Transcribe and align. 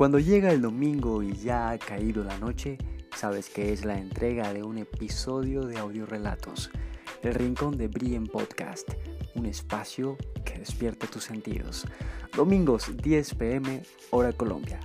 Cuando 0.00 0.18
llega 0.18 0.50
el 0.50 0.62
domingo 0.62 1.22
y 1.22 1.34
ya 1.34 1.68
ha 1.68 1.78
caído 1.78 2.24
la 2.24 2.38
noche, 2.38 2.78
sabes 3.14 3.50
que 3.50 3.70
es 3.70 3.84
la 3.84 3.98
entrega 3.98 4.54
de 4.54 4.62
un 4.62 4.78
episodio 4.78 5.66
de 5.66 5.76
audiorelatos, 5.76 6.70
El 7.22 7.34
Rincón 7.34 7.76
de 7.76 7.88
Brien 7.88 8.26
Podcast, 8.26 8.88
un 9.34 9.44
espacio 9.44 10.16
que 10.42 10.58
despierta 10.58 11.06
tus 11.06 11.24
sentidos. 11.24 11.86
Domingos 12.34 12.96
10 12.96 13.34
pm, 13.34 13.82
hora 14.08 14.32
Colombia. 14.32 14.80